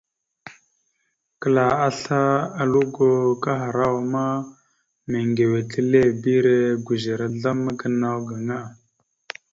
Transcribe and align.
Kəla 1.41 1.65
asle 1.87 2.21
a 2.61 2.63
lugo 2.71 3.07
kahərawa 3.43 4.01
ma, 4.13 4.23
meŋgʉwetelebire 5.09 6.55
gʉzer 6.85 7.19
azzlam 7.25 7.59
gənaw 7.79 8.17
gaŋa. 8.27 8.59